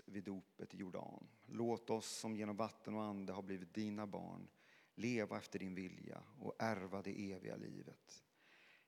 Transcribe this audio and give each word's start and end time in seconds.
oss 0.00 0.14
vid 0.14 0.24
dopet 0.24 0.74
i 0.74 0.76
Jordan. 0.76 1.28
Låt 1.46 1.90
oss 1.90 2.06
som 2.06 2.36
genom 2.36 2.56
vatten 2.56 2.94
och 2.94 3.02
ande 3.02 3.32
har 3.32 3.42
blivit 3.42 3.74
dina 3.74 4.06
barn 4.06 4.48
leva 4.94 5.38
efter 5.38 5.58
din 5.58 5.74
vilja 5.74 6.22
och 6.38 6.54
ärva 6.58 7.02
det 7.02 7.32
eviga 7.32 7.56
livet. 7.56 8.24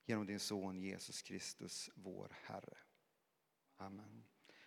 Genom 0.05 0.27
din 0.27 0.41
son 0.41 0.83
Jesus 0.83 1.23
Kristus, 1.23 1.91
vår 1.95 2.33
Herre. 2.43 2.79
Amen. 3.77 4.25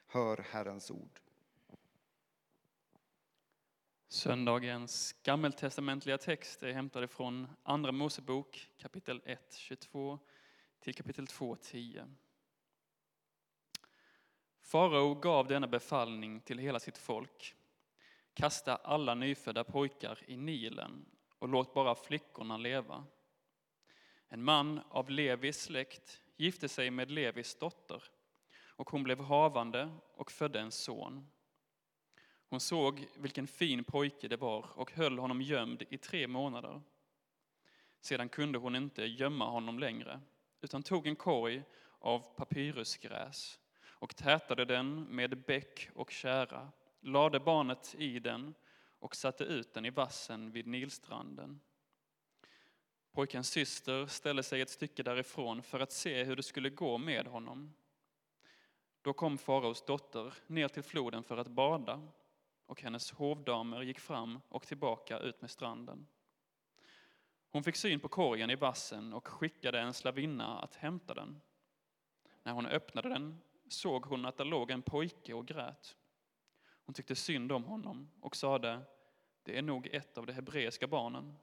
Hör 0.08 0.38
Herrens 0.38 0.92
ord. 0.92 1.20
Söndagens 4.08 5.16
gammeltestamentliga 5.24 6.18
text 6.18 6.64
är 6.64 6.72
hämtad 6.72 7.10
från 7.10 7.48
Andra 7.64 7.92
Mosebok 7.92 8.70
kapitel 8.78 9.22
1, 9.26 9.54
22 9.54 10.20
till 10.80 10.96
kapitel 10.96 11.28
2, 11.28 11.56
10. 11.56 12.08
Farao 14.66 15.14
gav 15.14 15.48
denna 15.48 15.68
befallning 15.68 16.42
till 16.42 16.58
hela 16.58 16.80
sitt 16.80 16.98
folk. 16.98 17.56
Kasta 18.34 18.76
alla 18.76 19.16
nyfödda 19.16 19.64
pojkar 19.64 20.20
i 20.28 20.38
Nilen 20.38 21.06
och 21.40 21.50
låt 21.50 21.74
bara 21.74 21.96
flickorna 21.96 22.58
leva. 22.58 23.06
En 24.28 24.44
man 24.44 24.82
av 24.90 25.10
Levis 25.10 25.62
släkt 25.62 26.22
gifte 26.38 26.70
sig 26.70 26.92
med 26.92 27.12
Levis 27.12 27.56
dotter 27.56 28.04
och 28.66 28.90
hon 28.90 29.04
blev 29.04 29.20
havande 29.20 29.90
och 30.16 30.32
födde 30.32 30.60
en 30.60 30.72
son. 30.72 31.28
Hon 32.50 32.60
såg 32.60 33.08
vilken 33.16 33.48
fin 33.48 33.84
pojke 33.84 34.28
det 34.28 34.38
var 34.38 34.66
och 34.76 34.92
höll 34.92 35.20
honom 35.20 35.42
gömd 35.42 35.84
i 35.90 35.98
tre 35.98 36.28
månader. 36.28 36.82
Sedan 38.02 38.30
kunde 38.30 38.58
hon 38.58 38.76
inte 38.76 39.06
gömma 39.06 39.50
honom 39.50 39.80
längre, 39.80 40.22
utan 40.62 40.84
tog 40.84 41.08
en 41.08 41.16
korg 41.16 41.64
av 42.00 42.20
papyrusgräs 42.36 43.60
och 44.00 44.16
tätade 44.16 44.66
den 44.66 45.04
med 45.04 45.38
bäck 45.38 45.90
och 45.96 46.12
kära, 46.12 46.72
lade 47.02 47.40
barnet 47.40 47.96
i 47.98 48.20
den 48.20 48.54
och 49.00 49.16
satte 49.16 49.44
ut 49.44 49.74
den 49.74 49.86
i 49.86 49.90
vassen 49.90 50.52
vid 50.52 50.68
Nilstranden. 50.68 51.60
Pojkens 53.12 53.50
syster 53.50 54.08
ställde 54.08 54.44
sig 54.44 54.62
ett 54.62 54.70
stycke 54.70 55.04
därifrån 55.04 55.64
för 55.64 55.80
att 55.80 55.92
se 55.92 56.24
hur 56.24 56.36
det 56.36 56.44
skulle 56.44 56.70
gå 56.70 56.98
med 56.98 57.28
honom. 57.28 57.74
Då 59.02 59.14
kom 59.14 59.38
faraos 59.38 59.86
dotter 59.86 60.34
ner 60.48 60.68
till 60.68 60.84
floden 60.84 61.24
för 61.24 61.38
att 61.38 61.48
bada 61.48 62.08
och 62.66 62.82
hennes 62.82 63.12
hovdamer 63.12 63.82
gick 63.82 64.00
fram 64.00 64.42
och 64.50 64.68
tillbaka 64.68 65.20
ut 65.20 65.42
med 65.42 65.52
stranden. 65.52 66.08
Hon 67.50 67.64
fick 67.64 67.76
syn 67.76 68.00
på 68.00 68.08
korgen 68.08 68.50
i 68.50 68.56
vassen 68.56 69.14
och 69.14 69.28
skickade 69.28 69.80
en 69.80 69.94
slavinna 69.94 70.60
att 70.60 70.76
hämta 70.76 71.14
den. 71.14 71.42
När 72.44 72.54
hon 72.54 72.66
öppnade 72.66 73.10
den 73.10 73.42
såg 73.68 74.06
hon 74.06 74.26
att 74.26 74.38
där 74.38 74.46
låg 74.46 74.72
en 74.72 74.82
pojke 74.82 75.34
och 75.34 75.48
grät. 75.48 75.98
Hon 76.86 76.94
tyckte 76.94 77.16
synd 77.16 77.52
om 77.52 77.64
honom 77.64 78.12
och 78.22 78.36
sade, 78.36 78.82
det 79.44 79.58
är 79.58 79.62
nog 79.62 79.88
ett 79.88 80.18
av 80.18 80.26
de 80.26 80.34
hebreiska 80.34 80.88
barnen. 80.88 81.38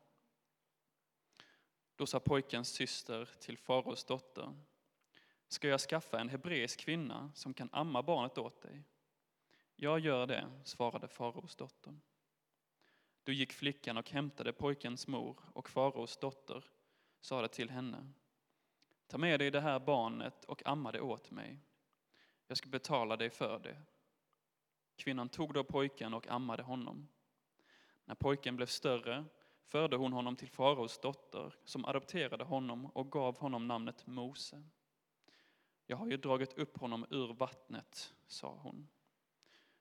Då 1.97 2.07
sa 2.07 2.21
pojkens 2.21 2.69
syster 2.69 3.29
till 3.41 3.59
faraos 3.59 4.05
dotter, 4.05 4.55
ska 5.49 5.69
jag 5.69 5.81
skaffa 5.81 6.21
en 6.21 6.29
hebreisk 6.29 6.81
kvinna 6.81 7.33
som 7.35 7.55
kan 7.55 7.69
amma 7.73 8.03
barnet 8.03 8.39
åt 8.39 8.63
dig? 8.63 8.83
Jag 9.77 10.01
gör 10.01 10.27
det, 10.27 10.51
svarade 10.65 11.09
faraos 11.09 11.57
dotter. 11.57 11.97
Då 13.25 13.33
gick 13.33 13.53
flickan 13.53 13.97
och 13.97 14.11
hämtade 14.11 14.53
pojkens 14.53 15.07
mor 15.07 15.41
och 15.53 15.69
faraos 15.69 16.17
dotter 16.17 16.65
sade 17.21 17.49
till 17.49 17.71
henne, 17.71 18.09
ta 19.07 19.19
med 19.19 19.41
dig 19.41 19.51
det 19.51 19.61
här 19.61 19.81
barnet 19.81 20.45
och 20.45 20.67
amma 20.67 20.93
det 20.93 21.01
åt 21.01 21.31
mig. 21.31 21.59
Jag 22.53 22.57
ska 22.57 22.69
betala 22.69 23.17
dig 23.17 23.31
för 23.31 23.59
det. 23.59 23.77
Kvinnan 24.97 25.29
tog 25.29 25.55
då 25.55 25.65
pojken 25.65 26.15
och 26.15 26.29
ammade 26.29 26.63
honom. 26.63 27.09
När 28.05 28.15
pojken 28.15 28.57
blev 28.57 28.67
större 28.67 29.25
förde 29.65 29.97
hon 29.97 30.13
honom 30.13 30.37
till 30.37 30.49
faraos 30.49 31.01
dotter 31.01 31.55
som 31.65 31.85
adopterade 31.85 32.45
honom 32.45 32.87
och 32.87 33.13
gav 33.13 33.39
honom 33.39 33.69
namnet 33.69 34.07
Mose. 34.07 34.63
Jag 35.87 35.97
har 35.97 36.07
ju 36.07 36.17
dragit 36.17 36.53
upp 36.59 36.79
honom 36.79 37.07
ur 37.11 37.33
vattnet, 37.33 38.15
sa 38.27 38.55
hon. 38.55 38.89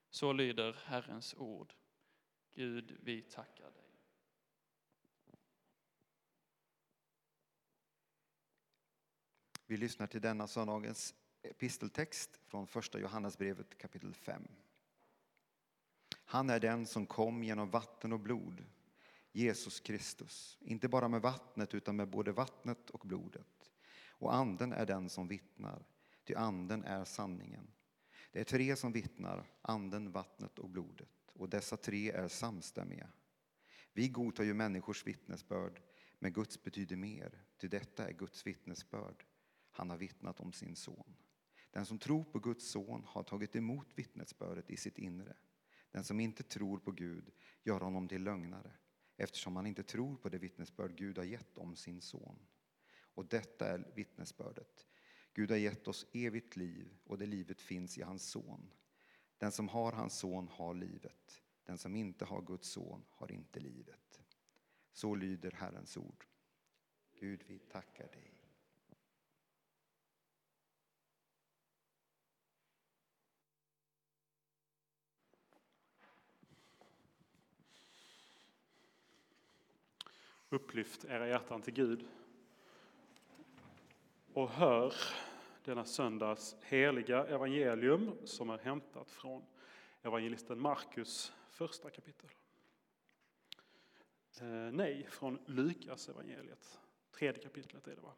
Så 0.09 0.33
lyder 0.33 0.77
Herrens 0.85 1.35
ord. 1.37 1.73
Gud, 2.51 2.97
vi 3.01 3.21
tackar 3.21 3.71
dig. 3.71 3.91
Vi 9.65 9.77
lyssnar 9.77 10.07
till 10.07 10.21
denna 10.21 10.47
söndagens 10.47 11.15
episteltext 11.43 12.39
från 12.45 12.67
första 12.67 12.99
Johannesbrevet 12.99 13.77
kapitel 13.77 14.13
5. 14.13 14.47
Han 16.25 16.49
är 16.49 16.59
den 16.59 16.85
som 16.85 17.05
kom 17.05 17.43
genom 17.43 17.69
vatten 17.69 18.13
och 18.13 18.19
blod, 18.19 18.65
Jesus 19.31 19.79
Kristus, 19.79 20.57
inte 20.61 20.87
bara 20.87 21.07
med 21.07 21.21
vattnet 21.21 21.73
utan 21.73 21.95
med 21.95 22.09
både 22.09 22.31
vattnet 22.31 22.89
och 22.89 23.07
blodet. 23.07 23.71
Och 24.09 24.35
anden 24.35 24.73
är 24.73 24.85
den 24.85 25.09
som 25.09 25.27
vittnar, 25.27 25.85
ty 26.23 26.35
anden 26.35 26.83
är 26.83 27.05
sanningen. 27.05 27.71
Det 28.31 28.39
är 28.39 28.43
tre 28.43 28.75
som 28.75 28.91
vittnar, 28.91 29.51
anden, 29.61 30.11
vattnet 30.11 30.59
och 30.59 30.69
blodet, 30.69 31.31
och 31.33 31.49
dessa 31.49 31.77
tre 31.77 32.11
är 32.11 32.27
samstämmiga. 32.27 33.09
Vi 33.93 34.09
godtar 34.09 34.43
ju 34.43 34.53
människors 34.53 35.07
vittnesbörd, 35.07 35.81
men 36.19 36.33
Guds 36.33 36.63
betyder 36.63 36.95
mer, 36.95 37.43
ty 37.57 37.67
detta 37.67 38.07
är 38.07 38.13
Guds 38.13 38.47
vittnesbörd. 38.47 39.25
Han 39.71 39.89
har 39.89 39.97
vittnat 39.97 40.39
om 40.39 40.53
sin 40.53 40.75
son. 40.75 41.15
Den 41.71 41.85
som 41.85 41.99
tror 41.99 42.23
på 42.23 42.39
Guds 42.39 42.71
son 42.71 43.03
har 43.07 43.23
tagit 43.23 43.55
emot 43.55 43.87
vittnesbördet 43.95 44.69
i 44.69 44.77
sitt 44.77 44.97
inre. 44.97 45.35
Den 45.91 46.03
som 46.03 46.19
inte 46.19 46.43
tror 46.43 46.79
på 46.79 46.91
Gud 46.91 47.31
gör 47.63 47.79
honom 47.79 48.07
till 48.07 48.23
lögnare 48.23 48.71
eftersom 49.17 49.55
han 49.55 49.67
inte 49.67 49.83
tror 49.83 50.15
på 50.15 50.29
det 50.29 50.37
vittnesbörd 50.37 50.95
Gud 50.95 51.17
har 51.17 51.25
gett 51.25 51.57
om 51.57 51.75
sin 51.75 52.01
son. 52.01 52.39
Och 53.13 53.25
detta 53.25 53.67
är 53.67 53.91
vittnesbördet. 53.95 54.87
Gud 55.33 55.51
har 55.51 55.57
gett 55.57 55.87
oss 55.87 56.05
evigt 56.13 56.55
liv 56.55 56.97
och 57.03 57.17
det 57.17 57.25
livet 57.25 57.61
finns 57.61 57.97
i 57.97 58.01
hans 58.01 58.29
son. 58.29 58.73
Den 59.37 59.51
som 59.51 59.69
har 59.69 59.91
hans 59.91 60.17
son 60.17 60.47
har 60.47 60.73
livet. 60.73 61.41
Den 61.63 61.77
som 61.77 61.95
inte 61.95 62.25
har 62.25 62.41
Guds 62.41 62.69
son 62.69 63.05
har 63.09 63.31
inte 63.31 63.59
livet. 63.59 64.21
Så 64.93 65.15
lyder 65.15 65.51
Herrens 65.51 65.97
ord. 65.97 66.25
Gud, 67.19 67.43
vi 67.47 67.59
tackar 67.59 68.07
dig. 68.07 68.30
Upplyft 80.53 81.05
era 81.05 81.27
hjärtan 81.27 81.61
till 81.61 81.73
Gud 81.73 82.07
och 84.33 84.49
hör 84.49 84.93
denna 85.63 85.85
söndags 85.85 86.55
heliga 86.61 87.25
evangelium 87.25 88.17
som 88.25 88.49
är 88.49 88.57
hämtat 88.57 89.11
från 89.11 89.45
evangelisten 90.01 90.59
Markus 90.59 91.33
första 91.49 91.89
kapitel. 91.89 92.29
Eh, 94.41 94.47
nej, 94.47 95.07
från 95.09 95.39
Lukas 95.45 96.09
evangeliet. 96.09 96.79
Tredje 97.11 97.43
kapitlet 97.43 97.87
är 97.87 97.95
det 97.95 98.01
va? 98.01 98.13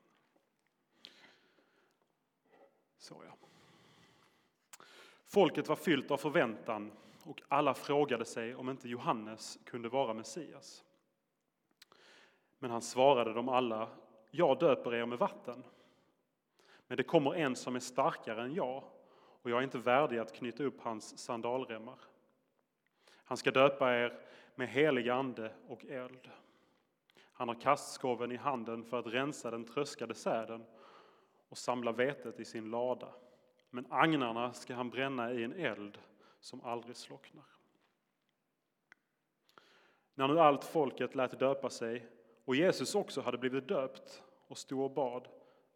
Så 2.97 3.23
ja. 3.25 3.37
Folket 5.25 5.67
var 5.67 5.75
fyllt 5.75 6.11
av 6.11 6.17
förväntan 6.17 6.91
och 7.23 7.41
alla 7.47 7.73
frågade 7.73 8.25
sig 8.25 8.55
om 8.55 8.69
inte 8.69 8.89
Johannes 8.89 9.59
kunde 9.65 9.89
vara 9.89 10.13
Messias. 10.13 10.83
Men 12.63 12.71
han 12.71 12.81
svarade 12.81 13.33
dem 13.33 13.49
alla, 13.49 13.89
jag 14.31 14.59
döper 14.59 14.93
er 14.93 15.05
med 15.05 15.19
vatten. 15.19 15.63
Men 16.87 16.97
det 16.97 17.03
kommer 17.03 17.35
en 17.35 17.55
som 17.55 17.75
är 17.75 17.79
starkare 17.79 18.41
än 18.41 18.53
jag 18.53 18.83
och 19.13 19.49
jag 19.49 19.59
är 19.59 19.63
inte 19.63 19.77
värdig 19.77 20.17
att 20.17 20.33
knyta 20.33 20.63
upp 20.63 20.81
hans 20.81 21.17
sandalremmar. 21.17 21.99
Han 23.15 23.37
ska 23.37 23.51
döpa 23.51 23.95
er 23.95 24.19
med 24.55 24.69
helig 24.69 25.09
ande 25.09 25.53
och 25.67 25.85
eld. 25.85 26.29
Han 27.33 27.47
har 27.47 27.61
kastskoven 27.61 28.31
i 28.31 28.35
handen 28.35 28.83
för 28.83 28.99
att 28.99 29.07
rensa 29.07 29.51
den 29.51 29.65
tröskade 29.65 30.13
säden 30.13 30.65
och 31.49 31.57
samla 31.57 31.91
vetet 31.91 32.39
i 32.39 32.45
sin 32.45 32.71
lada. 32.71 33.13
Men 33.69 33.85
agnarna 33.89 34.53
ska 34.53 34.75
han 34.75 34.89
bränna 34.89 35.33
i 35.33 35.43
en 35.43 35.53
eld 35.53 35.97
som 36.39 36.61
aldrig 36.61 36.95
slocknar. 36.95 37.45
När 40.13 40.27
nu 40.27 40.39
allt 40.39 40.63
folket 40.63 41.15
lät 41.15 41.39
döpa 41.39 41.69
sig 41.69 42.09
och 42.45 42.55
Jesus 42.55 42.95
också 42.95 43.21
hade 43.21 43.37
blivit 43.37 43.67
döpt 43.67 44.23
och 44.47 44.57
stod 44.57 44.81
och 44.81 44.91
bad 44.91 45.27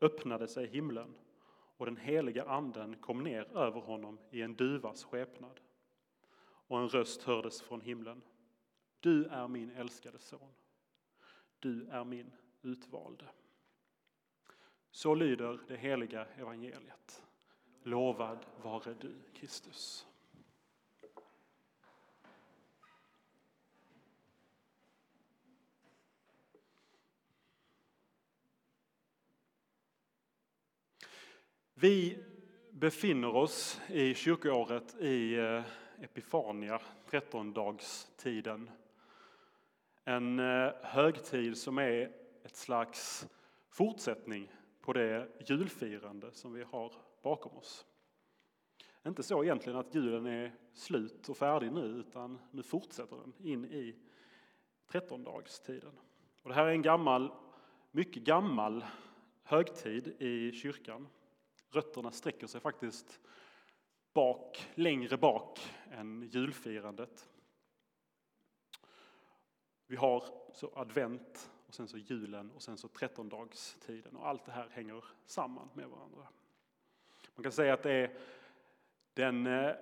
öppnade 0.02 0.48
sig 0.48 0.68
himlen 0.68 1.16
och 1.78 1.86
den 1.86 1.98
heliga 1.98 2.46
anden 2.46 2.96
kom 2.96 3.24
ner 3.24 3.58
över 3.58 3.81
honom 3.81 4.19
i 4.31 4.42
en 4.42 4.56
duvas 4.56 5.04
skepnad. 5.04 5.60
Och 6.40 6.80
en 6.80 6.90
röst 6.90 7.24
hördes 7.24 7.62
från 7.62 7.81
himlen. 7.81 8.22
Du 9.00 9.25
är 9.25 9.48
min 9.48 9.72
älskade 9.72 10.19
son. 10.19 10.54
Du 11.60 11.88
är 11.90 12.04
min 12.04 12.31
utvalde. 12.62 13.25
Så 14.92 15.16
lyder 15.16 15.60
det 15.68 15.75
heliga 15.75 16.25
evangeliet. 16.25 17.24
Lovad 17.84 18.46
vare 18.64 18.94
du, 19.00 19.16
Kristus. 19.34 20.06
Vi 31.80 32.18
befinner 32.72 33.36
oss 33.36 33.82
i 33.88 34.14
kyrkoåret 34.14 34.96
i 35.02 35.36
eh, 35.36 35.64
Epifania, 36.02 36.82
trettondagstiden. 37.10 38.70
En 40.04 40.40
eh, 40.40 40.72
högtid 40.82 41.58
som 41.58 41.78
är 41.78 42.12
ett 42.44 42.56
slags 42.56 43.28
fortsättning 43.70 44.52
på 44.82 44.94
det 44.94 45.28
julfirande 45.46 46.32
som 46.32 46.54
vi 46.54 46.64
har 46.64 46.94
bakom 47.22 47.58
oss. 47.58 47.86
Inte 49.06 49.24
så 49.24 49.44
egentligen 49.44 49.80
att 49.80 49.96
julen 49.96 50.26
är 50.26 50.56
slut 50.74 51.30
och 51.30 51.38
färdig 51.38 51.72
nu, 51.72 51.86
utan 51.86 52.40
nu 52.52 52.64
fortsätter 52.64 53.16
den 53.16 53.34
in 53.40 53.66
i 53.66 53.96
trettondagstiden. 54.88 55.94
Och 56.44 56.50
det 56.50 56.56
här 56.56 56.66
är 56.66 56.72
en 56.72 56.82
gammal, 56.82 57.32
mycket 57.92 58.24
gammal 58.24 58.86
högtid 59.44 60.08
i 60.20 60.52
kyrkan. 60.52 61.08
Rötterna 61.69 62.12
sträcker 62.12 62.48
sig 62.48 62.62
faktiskt 62.62 63.19
bak, 64.14 64.72
längre 64.75 65.18
bak 65.18 65.60
än 65.92 66.30
julfirandet. 66.31 67.30
Vi 69.88 69.96
har 69.96 70.24
så 70.54 70.72
advent 70.75 71.52
och 71.68 71.74
sen 71.74 71.88
så 71.88 71.98
julen 71.98 72.52
och 72.52 72.64
sen 72.64 72.78
så 72.78 72.88
trettondagstiden 72.88 74.16
och 74.16 74.28
allt 74.28 74.46
det 74.46 74.52
här 74.52 74.69
hänger 74.69 75.06
samman 75.25 75.69
med 75.74 75.90
varandra. 75.90 76.28
Man 77.36 77.44
kan 77.44 77.52
säga 77.52 77.74
att 77.74 77.84
det 77.84 77.92
är 77.92 78.18
den 79.14 79.48
eh, 79.48 79.75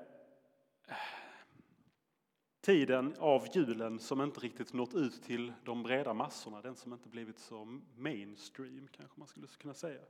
tiden 2.62 3.16
av 3.20 3.48
julen 3.54 4.00
som 4.00 4.22
inte 4.22 4.40
riktigt 4.40 4.74
nått 4.74 4.94
ut 4.94 5.24
till 5.24 5.54
de 5.64 5.84
breda 5.84 6.14
massorna, 6.14 6.62
den 6.62 6.76
som 6.76 6.94
inte 6.94 7.10
blivit 7.10 7.40
så 7.40 7.80
mainstream 7.96 8.88
kanske 8.92 9.20
man 9.20 9.28
skulle 9.28 9.48
kunna 9.48 9.74
säga. 9.74 10.02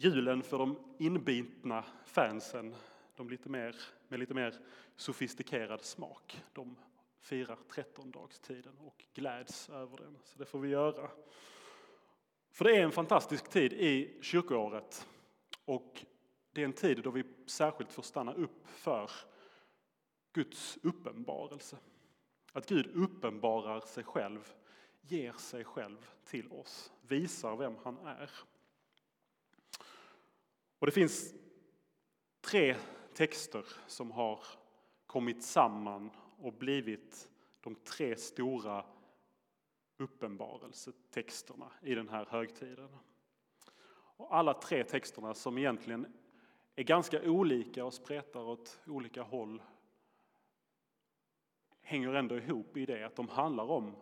Julen 0.00 0.42
för 0.42 0.58
de 0.58 0.78
inbitna 0.98 1.84
fansen, 2.06 2.74
de 3.16 3.30
lite 3.30 3.48
mer, 3.48 3.76
med 4.08 4.20
lite 4.20 4.34
mer 4.34 4.54
sofistikerad 4.96 5.82
smak, 5.82 6.42
de 6.52 6.76
firar 7.20 7.58
trettondagstiden 7.68 8.78
och 8.78 9.04
gläds 9.14 9.68
över 9.68 9.96
den. 9.96 10.18
Så 10.24 10.38
det 10.38 10.44
får 10.44 10.58
vi 10.58 10.68
göra. 10.68 11.10
För 12.50 12.64
det 12.64 12.76
är 12.76 12.82
en 12.82 12.92
fantastisk 12.92 13.48
tid 13.48 13.72
i 13.72 14.18
kyrkoåret 14.22 15.08
och 15.64 16.04
det 16.52 16.60
är 16.60 16.64
en 16.64 16.72
tid 16.72 17.02
då 17.02 17.10
vi 17.10 17.24
särskilt 17.46 17.92
får 17.92 18.02
stanna 18.02 18.32
upp 18.32 18.68
för 18.68 19.10
Guds 20.32 20.78
uppenbarelse. 20.82 21.76
Att 22.52 22.68
Gud 22.68 22.90
uppenbarar 22.94 23.80
sig 23.80 24.04
själv, 24.04 24.52
ger 25.00 25.32
sig 25.32 25.64
själv 25.64 26.10
till 26.24 26.52
oss, 26.52 26.92
visar 27.02 27.56
vem 27.56 27.76
han 27.84 27.98
är. 28.06 28.30
Och 30.78 30.86
det 30.86 30.92
finns 30.92 31.34
tre 32.40 32.76
texter 33.14 33.64
som 33.86 34.10
har 34.10 34.40
kommit 35.06 35.42
samman 35.42 36.10
och 36.38 36.52
blivit 36.52 37.30
de 37.60 37.74
tre 37.74 38.16
stora 38.16 38.84
uppenbarelsetexterna 39.96 41.70
i 41.82 41.94
den 41.94 42.08
här 42.08 42.26
högtiden. 42.30 42.88
Och 44.16 44.36
alla 44.36 44.54
tre 44.54 44.84
texterna 44.84 45.34
som 45.34 45.58
egentligen 45.58 46.06
är 46.76 46.82
ganska 46.82 47.22
olika 47.22 47.84
och 47.84 47.94
spretar 47.94 48.40
åt 48.40 48.80
olika 48.86 49.22
håll 49.22 49.62
hänger 51.80 52.14
ändå 52.14 52.36
ihop 52.36 52.76
i 52.76 52.86
det 52.86 53.04
att 53.04 53.16
de 53.16 53.28
handlar 53.28 53.70
om 53.70 53.96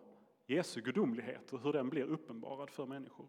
Jesu 0.46 0.80
gudomlighet 0.80 1.52
och 1.52 1.60
hur 1.60 1.72
den 1.72 1.88
blir 1.88 2.04
uppenbarad 2.04 2.70
för 2.70 2.86
människor. 2.86 3.28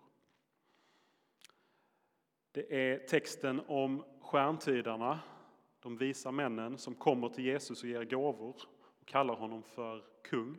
Det 2.57 2.92
är 2.92 3.07
texten 3.07 3.62
om 3.68 4.04
stjärntydarna, 4.21 5.19
de 5.80 5.98
visa 5.98 6.31
männen 6.31 6.77
som 6.77 6.95
kommer 6.95 7.30
till 7.30 7.45
Jesus 7.45 7.83
och 7.83 7.89
ger 7.89 8.04
gåvor 8.04 8.56
och 9.00 9.07
kallar 9.07 9.36
honom 9.36 9.63
för 9.63 10.04
kung. 10.24 10.57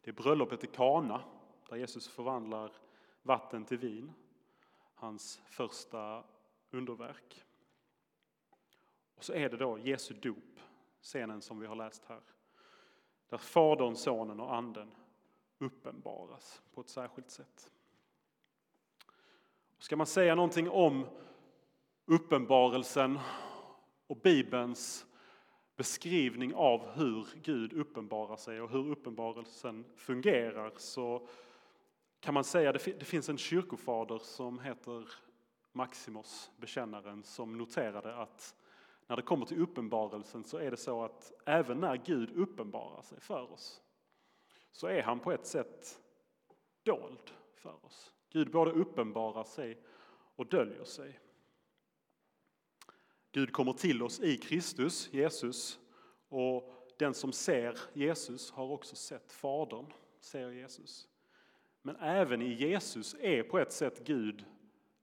Det 0.00 0.10
är 0.10 0.12
bröllopet 0.12 0.64
i 0.64 0.66
Kana 0.66 1.22
där 1.68 1.76
Jesus 1.76 2.08
förvandlar 2.08 2.72
vatten 3.22 3.64
till 3.64 3.78
vin, 3.78 4.12
hans 4.94 5.40
första 5.46 6.24
underverk. 6.70 7.44
Och 9.14 9.24
så 9.24 9.32
är 9.32 9.48
det 9.48 9.56
då 9.56 9.78
Jesu 9.78 10.14
dop, 10.14 10.60
scenen 11.02 11.42
som 11.42 11.58
vi 11.60 11.66
har 11.66 11.76
läst 11.76 12.04
här. 12.04 12.22
Där 13.28 13.38
Fadern, 13.38 13.96
Sonen 13.96 14.40
och 14.40 14.54
Anden 14.54 14.90
uppenbaras 15.58 16.62
på 16.74 16.80
ett 16.80 16.88
särskilt 16.88 17.30
sätt. 17.30 17.70
Ska 19.80 19.96
man 19.96 20.06
säga 20.06 20.34
någonting 20.34 20.70
om 20.70 21.06
uppenbarelsen 22.06 23.18
och 24.06 24.16
Bibelns 24.16 25.06
beskrivning 25.76 26.54
av 26.54 26.90
hur 26.90 27.26
Gud 27.42 27.72
uppenbarar 27.72 28.36
sig 28.36 28.60
och 28.60 28.70
hur 28.70 28.90
uppenbarelsen 28.90 29.84
fungerar 29.96 30.72
så 30.76 31.28
kan 32.20 32.34
man 32.34 32.44
säga 32.44 32.70
att 32.70 32.84
det 32.84 33.04
finns 33.04 33.28
en 33.28 33.38
kyrkofader 33.38 34.18
som 34.18 34.58
heter 34.58 35.08
Maximus, 35.72 36.50
bekännaren, 36.56 37.22
som 37.22 37.58
noterade 37.58 38.16
att 38.16 38.56
när 39.06 39.16
det 39.16 39.22
kommer 39.22 39.46
till 39.46 39.62
uppenbarelsen 39.62 40.44
så 40.44 40.58
är 40.58 40.70
det 40.70 40.76
så 40.76 41.04
att 41.04 41.32
även 41.46 41.80
när 41.80 41.96
Gud 41.96 42.36
uppenbarar 42.36 43.02
sig 43.02 43.20
för 43.20 43.52
oss 43.52 43.82
så 44.72 44.86
är 44.86 45.02
han 45.02 45.20
på 45.20 45.32
ett 45.32 45.46
sätt 45.46 46.00
dold 46.82 47.32
för 47.54 47.84
oss. 47.84 48.14
Gud 48.30 48.50
både 48.50 48.70
uppenbarar 48.70 49.44
sig 49.44 49.78
och 50.36 50.46
döljer 50.46 50.84
sig. 50.84 51.20
Gud 53.32 53.52
kommer 53.52 53.72
till 53.72 54.02
oss 54.02 54.20
i 54.20 54.36
Kristus, 54.36 55.12
Jesus, 55.12 55.80
och 56.28 56.72
den 56.98 57.14
som 57.14 57.32
ser 57.32 57.78
Jesus 57.92 58.50
har 58.50 58.64
också 58.64 58.96
sett 58.96 59.32
Fadern, 59.32 59.92
ser 60.20 60.50
Jesus. 60.50 61.08
Men 61.82 61.96
även 61.96 62.42
i 62.42 62.52
Jesus 62.52 63.14
är 63.20 63.42
på 63.42 63.58
ett 63.58 63.72
sätt 63.72 64.06
Gud 64.06 64.44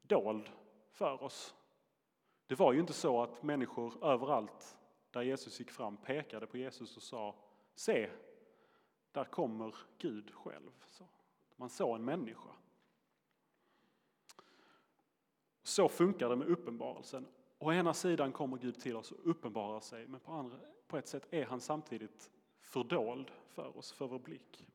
dold 0.01 0.49
för 0.91 1.23
oss. 1.23 1.55
Det 2.47 2.55
var 2.55 2.73
ju 2.73 2.79
inte 2.79 2.93
så 2.93 3.23
att 3.23 3.43
människor 3.43 4.05
överallt 4.05 4.77
där 5.11 5.21
Jesus 5.21 5.59
gick 5.59 5.71
fram 5.71 5.97
pekade 5.97 6.47
på 6.47 6.57
Jesus 6.57 6.97
och 6.97 7.03
sa 7.03 7.35
Se, 7.75 8.09
där 9.11 9.23
kommer 9.23 9.75
Gud 9.97 10.33
själv. 10.33 10.71
Så 10.85 11.07
man 11.55 11.69
såg 11.69 11.95
en 11.95 12.05
människa. 12.05 12.49
Så 15.67 15.89
funkar 15.89 16.29
det 16.29 16.35
med 16.35 16.47
uppenbarelsen. 16.47 17.27
Å 17.59 17.73
ena 17.73 17.93
sidan 17.93 18.31
kommer 18.31 18.57
Gud 18.57 18.79
till 18.79 18.95
oss 18.95 19.11
och 19.11 19.29
uppenbarar 19.29 19.79
sig, 19.79 20.07
men 20.07 20.19
på, 20.19 20.31
andra, 20.31 20.57
på 20.87 20.97
ett 20.97 21.07
sätt 21.07 21.27
är 21.29 21.45
han 21.45 21.61
samtidigt 21.61 22.31
fördold 22.61 23.31
för 23.47 23.77
oss, 23.77 23.91
för 23.91 24.07
vår 24.07 24.19
blick. 24.19 24.67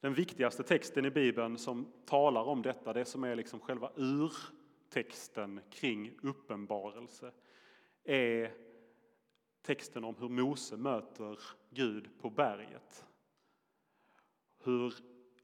Den 0.00 0.14
viktigaste 0.14 0.62
texten 0.62 1.04
i 1.04 1.10
Bibeln 1.10 1.58
som 1.58 1.92
talar 2.04 2.42
om 2.42 2.62
detta, 2.62 2.92
det 2.92 3.04
som 3.04 3.24
är 3.24 3.36
liksom 3.36 3.60
själva 3.60 3.90
urtexten 3.96 5.60
kring 5.70 6.18
uppenbarelse, 6.22 7.32
är 8.04 8.54
texten 9.62 10.04
om 10.04 10.16
hur 10.16 10.28
Mose 10.28 10.76
möter 10.76 11.38
Gud 11.70 12.08
på 12.20 12.30
berget. 12.30 13.04
Hur 14.58 14.94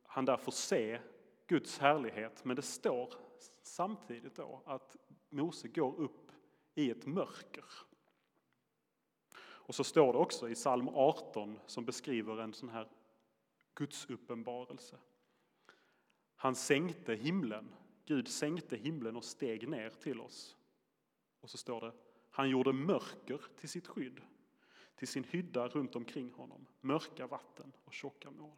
han 0.03 0.25
där 0.25 0.37
får 0.37 0.53
se 0.53 1.01
Guds 1.47 1.79
härlighet, 1.79 2.45
men 2.45 2.57
det 2.57 2.63
står 2.63 3.15
samtidigt 3.63 4.35
då 4.35 4.63
att 4.67 4.97
Mose 5.29 5.69
går 5.69 6.01
upp 6.01 6.33
i 6.75 6.91
ett 6.91 7.07
mörker. 7.07 7.65
Och 9.41 9.75
så 9.75 9.85
står 9.85 10.13
det 10.13 10.19
också 10.19 10.49
i 10.49 10.55
psalm 10.55 10.89
18 10.89 11.59
som 11.67 11.85
beskriver 11.85 12.41
en 12.41 12.55
sån 12.55 12.69
här 12.69 12.89
Guds 13.75 14.11
uppenbarelse. 14.11 14.99
Han 16.37 16.55
sänkte 16.55 17.15
himlen, 17.15 17.75
Gud 18.05 18.29
sänkte 18.29 18.77
himlen 18.77 19.17
och 19.17 19.25
steg 19.25 19.69
ner 19.69 19.91
till 19.91 20.21
oss. 20.21 20.57
Och 21.41 21.51
så 21.51 21.59
står 21.59 21.81
det, 21.81 21.93
han 22.31 22.51
gjorde 22.51 22.73
mörker 22.73 23.41
till 23.57 23.69
sitt 23.69 23.87
skydd, 23.87 24.21
till 24.97 25.09
sin 25.09 25.25
hydda 25.25 25.69
runt 25.69 25.97
omkring 25.97 26.33
honom, 26.33 26.67
mörka 26.81 27.27
vatten 27.27 27.73
och 27.85 27.93
tjocka 27.93 28.31
moln. 28.31 28.57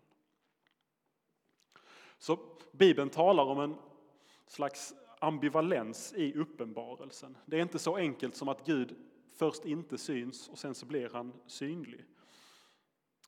Så 2.19 2.39
Bibeln 2.73 3.11
talar 3.11 3.45
om 3.45 3.61
en 3.61 3.77
slags 4.47 4.95
ambivalens 5.19 6.13
i 6.17 6.35
uppenbarelsen. 6.35 7.37
Det 7.47 7.57
är 7.57 7.63
inte 7.63 7.79
så 7.79 7.97
enkelt 7.97 8.37
som 8.37 8.49
att 8.49 8.67
Gud 8.67 8.97
först 9.33 9.65
inte 9.65 9.99
syns 9.99 10.49
och 10.49 10.59
sen 10.59 10.75
så 10.75 10.87
blir 10.87 11.11
han 11.13 11.33
synlig. 11.47 12.05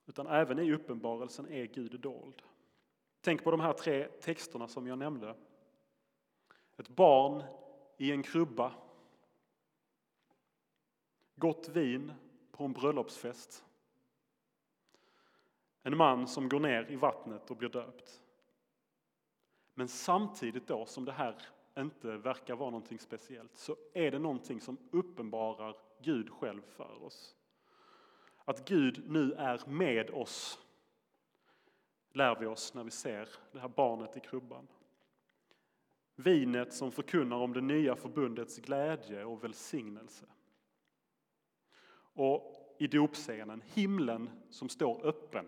Utan 0.06 0.26
även 0.26 0.58
i 0.58 0.73
uppenbarelsen 0.73 1.49
är 1.49 1.64
Gud 1.64 2.00
dold. 2.00 2.42
Tänk 3.20 3.44
på 3.44 3.50
de 3.50 3.61
här 3.61 3.73
tre 3.73 4.04
texterna 4.04 4.68
som 4.68 4.87
jag 4.87 4.99
nämnde. 4.99 5.35
Ett 6.76 6.88
barn 6.88 7.42
i 7.96 8.12
en 8.12 8.23
krubba. 8.23 8.73
Gott 11.37 11.68
vin 11.68 12.12
på 12.52 12.64
en 12.64 12.73
bröllopsfest. 12.73 13.64
En 15.82 15.96
man 15.96 16.28
som 16.28 16.49
går 16.49 16.61
ner 16.61 16.90
i 16.90 16.96
vattnet 16.96 17.50
och 17.50 17.56
blir 17.56 17.68
döpt. 17.68 18.23
Men 19.78 19.88
samtidigt 19.88 20.66
då 20.66 20.87
som 20.87 21.04
det 21.04 21.12
här 21.12 21.37
inte 21.78 22.16
verkar 22.16 22.56
vara 22.56 22.71
någonting 22.71 22.99
speciellt 22.99 23.56
så 23.56 23.76
är 23.95 24.11
det 24.11 24.18
någonting 24.18 24.61
som 24.61 24.78
uppenbarar 24.90 25.76
Gud 26.02 26.30
själv 26.30 26.62
för 26.62 27.04
oss. 27.04 27.37
Att 28.45 28.68
Gud 28.68 29.11
nu 29.11 29.33
är 29.33 29.66
med 29.66 30.11
oss 30.11 30.59
lär 32.12 32.37
vi 32.40 32.47
oss 32.47 32.75
när 32.75 32.85
vi 32.85 32.90
ser 32.90 33.28
det 33.52 33.59
här 33.59 33.68
barnet 33.68 34.16
i 34.16 34.21
krubban. 34.21 34.68
Vinet 36.14 36.75
som 36.75 36.92
förkunnar 36.92 37.37
om 37.37 37.52
det 37.52 37.61
nya 37.61 37.97
förbundets 37.97 38.59
glädje 38.59 39.25
och 39.25 39.45
välsignelse. 39.45 40.26
Och 41.99 42.76
i 42.78 42.87
dopscenen, 42.87 43.62
himlen 43.66 44.30
som 44.50 44.68
står 44.68 45.06
öppen, 45.06 45.47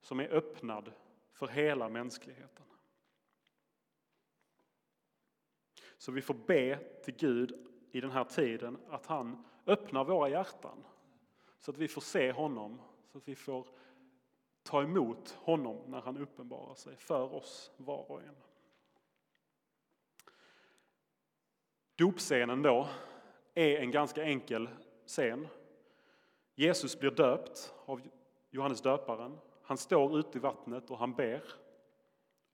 som 0.00 0.20
är 0.20 0.28
öppnad 0.28 0.92
för 1.32 1.46
hela 1.46 1.88
mänskligheten. 1.88 2.66
Så 6.00 6.12
vi 6.12 6.22
får 6.22 6.34
be 6.34 6.78
till 7.02 7.14
Gud 7.14 7.66
i 7.90 8.00
den 8.00 8.10
här 8.10 8.24
tiden 8.24 8.78
att 8.88 9.06
han 9.06 9.44
öppnar 9.66 10.04
våra 10.04 10.28
hjärtan 10.28 10.84
så 11.58 11.70
att 11.70 11.78
vi 11.78 11.88
får 11.88 12.00
se 12.00 12.32
honom, 12.32 12.80
så 13.12 13.18
att 13.18 13.28
vi 13.28 13.34
får 13.34 13.66
ta 14.62 14.82
emot 14.82 15.30
honom 15.30 15.76
när 15.86 16.00
han 16.00 16.18
uppenbarar 16.18 16.74
sig 16.74 16.96
för 16.96 17.34
oss 17.34 17.72
var 17.76 18.10
och 18.10 18.22
en. 18.22 18.36
Dopscenen 21.96 22.62
då 22.62 22.88
är 23.54 23.78
en 23.80 23.90
ganska 23.90 24.24
enkel 24.24 24.68
scen. 25.06 25.48
Jesus 26.54 26.98
blir 26.98 27.10
döpt 27.10 27.74
av 27.84 28.00
Johannes 28.50 28.80
döparen. 28.80 29.38
Han 29.62 29.78
står 29.78 30.18
ute 30.18 30.38
i 30.38 30.40
vattnet 30.40 30.90
och 30.90 30.98
han 30.98 31.14
ber. 31.14 31.42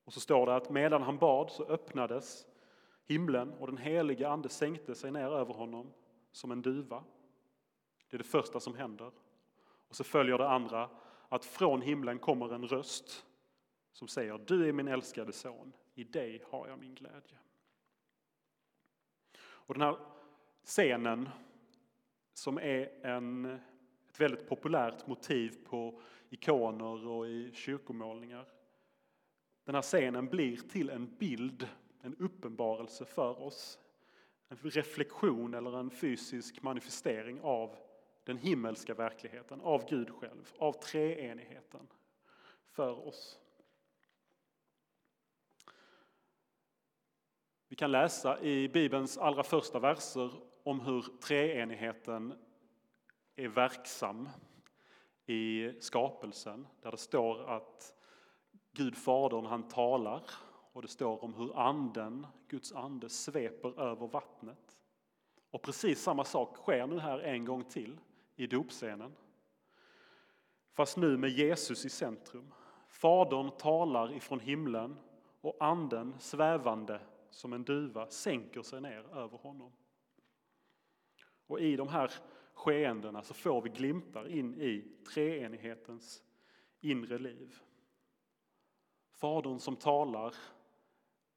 Och 0.04 0.12
så 0.12 0.20
står 0.20 0.46
det 0.46 0.56
att 0.56 0.70
medan 0.70 1.02
han 1.02 1.18
bad 1.18 1.50
så 1.50 1.64
öppnades 1.64 2.46
himlen 3.06 3.52
och 3.52 3.66
den 3.66 3.76
helige 3.76 4.28
ande 4.28 4.48
sänkte 4.48 4.94
sig 4.94 5.10
ner 5.10 5.30
över 5.30 5.54
honom 5.54 5.92
som 6.32 6.50
en 6.50 6.62
duva. 6.62 7.04
Det 8.08 8.16
är 8.16 8.18
det 8.18 8.24
första 8.24 8.60
som 8.60 8.74
händer. 8.74 9.12
Och 9.88 9.96
så 9.96 10.04
följer 10.04 10.38
det 10.38 10.48
andra 10.48 10.90
att 11.28 11.44
från 11.44 11.82
himlen 11.82 12.18
kommer 12.18 12.54
en 12.54 12.66
röst 12.66 13.26
som 13.92 14.08
säger 14.08 14.38
Du 14.38 14.68
är 14.68 14.72
min 14.72 14.88
älskade 14.88 15.32
son, 15.32 15.72
i 15.94 16.04
dig 16.04 16.42
har 16.50 16.68
jag 16.68 16.78
min 16.78 16.94
glädje. 16.94 17.38
Och 19.38 19.74
den 19.74 19.82
här 19.82 19.98
scenen 20.64 21.28
som 22.32 22.58
är 22.58 23.06
en, 23.06 23.44
ett 24.08 24.20
väldigt 24.20 24.48
populärt 24.48 25.06
motiv 25.06 25.66
på 25.68 26.00
ikoner 26.30 27.06
och 27.06 27.28
i 27.28 27.50
kyrkomålningar. 27.54 28.46
Den 29.64 29.74
här 29.74 29.82
scenen 29.82 30.26
blir 30.26 30.56
till 30.56 30.90
en 30.90 31.16
bild, 31.16 31.68
en 32.06 32.16
uppenbarelse 32.16 33.04
för 33.04 33.42
oss. 33.42 33.78
En 34.48 34.56
reflektion 34.56 35.54
eller 35.54 35.78
en 35.78 35.90
fysisk 35.90 36.62
manifestering 36.62 37.40
av 37.42 37.76
den 38.24 38.36
himmelska 38.38 38.94
verkligheten, 38.94 39.60
av 39.60 39.88
Gud 39.88 40.10
själv, 40.10 40.52
av 40.58 40.72
treenigheten 40.72 41.88
för 42.70 43.08
oss. 43.08 43.38
Vi 47.68 47.76
kan 47.76 47.92
läsa 47.92 48.40
i 48.40 48.68
Bibelns 48.68 49.18
allra 49.18 49.42
första 49.42 49.78
verser 49.78 50.30
om 50.62 50.80
hur 50.80 51.02
treenigheten 51.20 52.34
är 53.36 53.48
verksam 53.48 54.28
i 55.26 55.72
skapelsen. 55.80 56.66
Där 56.80 56.90
det 56.90 56.96
står 56.96 57.50
att 57.50 57.94
Gud 58.72 58.96
Fadern 58.96 59.46
han 59.46 59.68
talar 59.68 60.22
och 60.76 60.82
det 60.82 60.88
står 60.88 61.24
om 61.24 61.34
hur 61.34 61.58
anden, 61.58 62.26
Guds 62.48 62.72
ande 62.72 63.08
sveper 63.08 63.80
över 63.80 64.06
vattnet. 64.06 64.80
Och 65.50 65.62
precis 65.62 66.02
samma 66.02 66.24
sak 66.24 66.56
sker 66.56 66.86
nu 66.86 66.98
här 66.98 67.18
en 67.18 67.44
gång 67.44 67.64
till 67.64 68.00
i 68.34 68.46
dopscenen. 68.46 69.16
Fast 70.72 70.96
nu 70.96 71.16
med 71.16 71.30
Jesus 71.30 71.84
i 71.84 71.90
centrum. 71.90 72.54
Fadern 72.88 73.50
talar 73.50 74.12
ifrån 74.12 74.40
himlen 74.40 74.96
och 75.40 75.56
anden 75.60 76.14
svävande 76.20 77.00
som 77.30 77.52
en 77.52 77.64
duva 77.64 78.06
sänker 78.06 78.62
sig 78.62 78.80
ner 78.80 79.16
över 79.16 79.38
honom. 79.38 79.72
Och 81.46 81.60
i 81.60 81.76
de 81.76 81.88
här 81.88 82.12
skeendena 82.54 83.22
så 83.22 83.34
får 83.34 83.62
vi 83.62 83.68
glimtar 83.68 84.28
in 84.28 84.54
i 84.54 84.96
treenighetens 85.14 86.22
inre 86.80 87.18
liv. 87.18 87.56
Fadern 89.10 89.58
som 89.58 89.76
talar, 89.76 90.34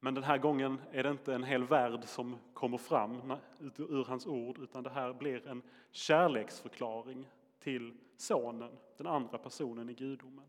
men 0.00 0.14
den 0.14 0.24
här 0.24 0.38
gången 0.38 0.80
är 0.92 1.02
det 1.02 1.10
inte 1.10 1.34
en 1.34 1.44
hel 1.44 1.64
värld 1.64 2.04
som 2.04 2.36
kommer 2.54 2.78
fram 2.78 3.32
ur 3.76 4.04
hans 4.04 4.26
ord, 4.26 4.58
utan 4.58 4.82
det 4.82 4.90
här 4.90 5.12
blir 5.12 5.46
en 5.46 5.62
kärleksförklaring 5.90 7.26
till 7.58 7.94
sonen, 8.16 8.78
den 8.96 9.06
andra 9.06 9.38
personen 9.38 9.88
i 9.88 9.94
gudomen. 9.94 10.44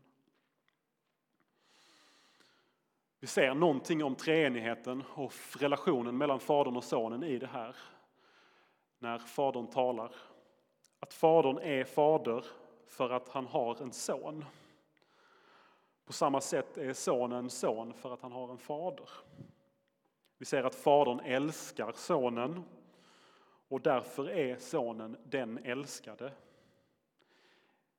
Vi 3.22 3.26
ser 3.26 3.54
någonting 3.54 4.04
om 4.04 4.14
treenigheten 4.14 5.02
och 5.14 5.32
relationen 5.58 6.18
mellan 6.18 6.40
Fadern 6.40 6.76
och 6.76 6.84
Sonen 6.84 7.22
i 7.22 7.38
det 7.38 7.46
här. 7.46 7.76
När 8.98 9.18
Fadern 9.18 9.66
talar. 9.66 10.14
Att 11.00 11.14
Fadern 11.14 11.58
är 11.58 11.84
fader 11.84 12.44
för 12.86 13.10
att 13.10 13.28
han 13.28 13.46
har 13.46 13.82
en 13.82 13.92
son. 13.92 14.44
På 16.04 16.12
samma 16.12 16.40
sätt 16.40 16.78
är 16.78 16.92
Sonen 16.92 17.50
son 17.50 17.94
för 17.94 18.14
att 18.14 18.22
han 18.22 18.32
har 18.32 18.50
en 18.50 18.58
fader. 18.58 19.08
Vi 20.38 20.44
ser 20.44 20.64
att 20.64 20.74
Fadern 20.74 21.20
älskar 21.20 21.92
Sonen 21.92 22.64
och 23.68 23.80
därför 23.80 24.30
är 24.30 24.56
Sonen 24.56 25.16
den 25.24 25.58
älskade. 25.58 26.32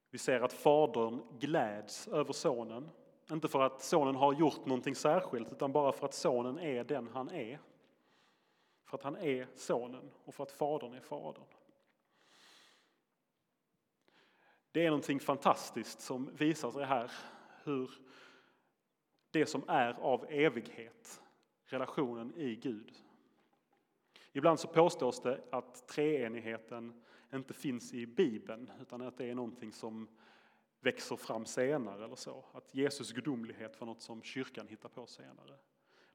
Vi 0.09 0.17
ser 0.17 0.41
att 0.41 0.53
Fadern 0.53 1.21
gläds 1.39 2.07
över 2.07 2.33
Sonen 2.33 2.89
inte 3.31 3.47
för 3.47 3.61
att 3.61 3.81
sonen 3.81 4.15
har 4.15 4.33
gjort 4.33 4.65
någonting 4.65 4.95
särskilt 4.95 5.51
utan 5.51 5.71
bara 5.71 5.91
för 5.91 6.05
att 6.05 6.13
sonen 6.13 6.59
är 6.59 6.83
den 6.83 7.07
han 7.07 7.29
är. 7.29 7.59
För 8.85 8.97
att 8.97 9.03
han 9.03 9.15
är 9.17 9.47
sonen 9.55 10.11
och 10.25 10.35
för 10.35 10.43
att 10.43 10.51
fadern 10.51 10.93
är 10.93 10.99
fadern. 10.99 11.43
Det 14.71 14.85
är 14.85 14.89
någonting 14.89 15.19
fantastiskt 15.19 16.01
som 16.01 16.35
visar 16.35 16.71
sig 16.71 16.85
här 16.85 17.11
hur 17.63 17.91
det 19.31 19.45
som 19.45 19.63
är 19.67 19.93
av 19.93 20.25
evighet, 20.29 21.21
relationen 21.65 22.33
i 22.35 22.55
Gud. 22.55 22.97
Ibland 24.31 24.59
så 24.59 24.67
påstås 24.67 25.21
det 25.21 25.41
att 25.51 25.87
treenigheten 25.87 27.03
inte 27.33 27.53
finns 27.53 27.93
i 27.93 28.05
Bibeln 28.05 28.71
utan 28.81 29.01
att 29.01 29.17
det 29.17 29.25
är 29.25 29.35
någonting 29.35 29.71
som 29.71 30.07
växer 30.79 31.15
fram 31.15 31.45
senare 31.45 32.05
eller 32.05 32.15
så. 32.15 32.45
Att 32.51 32.75
Jesus 32.75 33.11
gudomlighet 33.11 33.79
var 33.79 33.87
något 33.87 34.01
som 34.01 34.23
kyrkan 34.23 34.67
hittar 34.67 34.89
på 34.89 35.07
senare. 35.07 35.55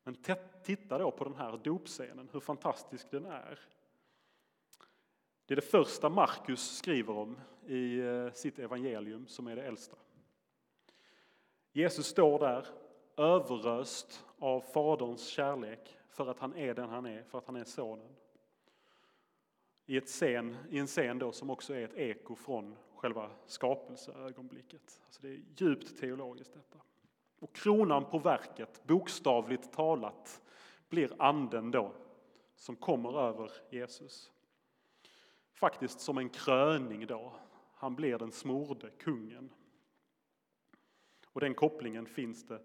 Men 0.03 0.17
titta 0.65 0.99
då 0.99 1.11
på 1.11 1.25
den 1.25 1.35
här 1.35 1.57
dopscenen, 1.57 2.29
hur 2.33 2.41
fantastisk 2.41 3.11
den 3.11 3.27
är. 3.27 3.59
Det 5.47 5.55
är 5.55 5.57
det 5.57 5.63
första 5.63 6.09
Markus 6.09 6.77
skriver 6.77 7.17
om 7.17 7.41
i 7.67 7.99
eh, 7.99 8.33
sitt 8.33 8.59
evangelium 8.59 9.27
som 9.27 9.47
är 9.47 9.57
det 9.57 9.63
äldsta. 9.63 9.97
Jesus 11.79 12.07
står 12.07 12.39
där 12.39 12.67
överöst 13.17 14.27
av 14.39 14.61
Faderns 14.61 15.27
kärlek 15.27 15.99
för 16.09 16.27
att 16.27 16.39
han 16.39 16.57
är 16.57 16.75
den 16.75 16.89
han 16.89 17.07
är, 17.07 17.23
för 17.23 17.39
att 17.39 17.47
han 17.47 17.57
är 17.57 17.65
sonen. 17.65 18.17
I, 19.87 19.97
ett 19.97 20.09
scen, 20.09 20.57
i 20.71 20.79
en 20.79 20.87
scen 20.87 21.19
då 21.19 21.33
som 21.33 21.51
också 21.51 21.75
är 21.75 21.85
ett 21.85 21.95
eko 21.95 22.35
från 22.35 22.77
själva 22.95 23.31
skapelseögonblicket. 23.47 25.01
Alltså 25.07 25.23
det 25.23 25.29
är 25.29 25.41
djupt 25.57 26.01
teologiskt 26.01 26.55
detta. 26.55 26.79
Och 27.39 27.55
kronan 27.55 28.05
på 28.05 28.19
verket, 28.19 28.81
bokstavligt 28.85 29.73
talat, 29.73 30.43
blir 30.89 31.13
anden 31.19 31.71
då 31.71 31.93
som 32.57 32.77
kommer 32.77 33.21
över 33.21 33.53
Jesus. 33.71 34.33
Faktiskt 35.53 36.01
som 36.01 36.19
en 36.19 36.29
kröning 36.29 37.07
då. 37.07 37.33
Han 37.75 37.95
blir 37.95 38.19
den 38.19 38.33
smorde 38.33 38.91
kungen. 38.91 39.51
Och 41.39 41.43
den 41.43 41.55
kopplingen 41.55 42.07
finns 42.07 42.47
det. 42.47 42.55
Eh, 42.55 42.61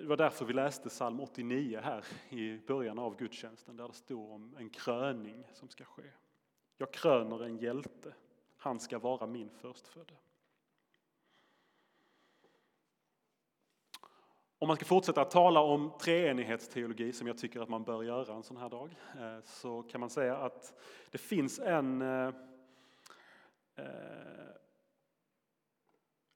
det 0.00 0.06
var 0.06 0.16
därför 0.16 0.44
vi 0.44 0.52
läste 0.52 0.88
psalm 0.88 1.20
89 1.20 1.80
här 1.82 2.04
i 2.28 2.58
början 2.66 2.98
av 2.98 3.16
gudstjänsten 3.16 3.76
där 3.76 3.88
det 3.88 3.94
står 3.94 4.32
om 4.32 4.56
en 4.58 4.70
kröning 4.70 5.44
som 5.52 5.68
ska 5.68 5.84
ske. 5.84 6.02
Jag 6.76 6.92
kröner 6.92 7.44
en 7.44 7.56
hjälte. 7.56 8.14
Han 8.56 8.80
ska 8.80 8.98
vara 8.98 9.26
min 9.26 9.50
förstfödde. 9.50 10.14
Om 14.58 14.68
man 14.68 14.76
ska 14.76 14.84
fortsätta 14.84 15.20
att 15.20 15.30
tala 15.30 15.60
om 15.60 15.92
treenighetsteologi, 16.00 17.12
som 17.12 17.26
jag 17.26 17.38
tycker 17.38 17.60
att 17.60 17.68
man 17.68 17.84
bör 17.84 18.02
göra 18.02 18.34
en 18.34 18.42
sån 18.42 18.56
här 18.56 18.68
dag, 18.68 18.96
eh, 19.20 19.38
så 19.44 19.82
kan 19.82 20.00
man 20.00 20.10
säga 20.10 20.36
att 20.36 20.74
det 21.10 21.18
finns 21.18 21.58
en 21.58 22.02
eh, 22.02 22.34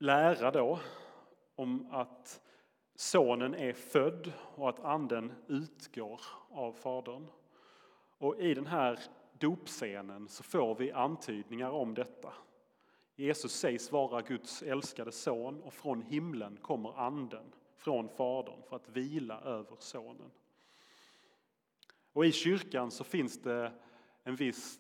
lära 0.01 0.51
då 0.51 0.81
om 1.55 1.87
att 1.91 2.41
Sonen 2.95 3.55
är 3.55 3.73
född 3.73 4.33
och 4.55 4.69
att 4.69 4.81
anden 4.81 5.33
utgår 5.47 6.21
av 6.51 6.73
Fadern. 6.73 7.27
Och 8.19 8.41
i 8.41 8.55
den 8.55 8.67
här 8.67 8.99
dopscenen 9.39 10.29
så 10.29 10.43
får 10.43 10.75
vi 10.75 10.93
antydningar 10.93 11.71
om 11.71 11.95
detta. 11.95 12.33
Jesus 13.17 13.53
sägs 13.53 13.93
vara 13.93 14.23
Guds 14.23 14.63
älskade 14.63 15.13
son 15.13 15.63
och 15.63 15.73
från 15.73 16.03
himlen 16.03 16.57
kommer 16.57 16.99
anden 17.01 17.53
från 17.77 18.09
Fadern 18.09 18.63
för 18.69 18.77
att 18.77 18.89
vila 18.89 19.41
över 19.41 19.77
sonen. 19.79 20.31
Och 22.13 22.27
i 22.27 22.33
kyrkan 22.33 22.91
så 22.91 23.05
finns 23.05 23.43
det 23.43 23.73
en 24.25 24.37
viss, 24.37 24.79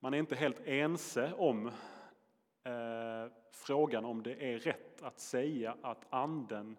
man 0.00 0.14
är 0.14 0.18
inte 0.18 0.36
helt 0.36 0.60
ense 0.66 1.32
om 1.32 1.70
frågan 3.54 4.04
om 4.04 4.22
det 4.22 4.54
är 4.54 4.58
rätt 4.58 5.02
att 5.02 5.20
säga 5.20 5.76
att 5.82 6.06
anden 6.10 6.76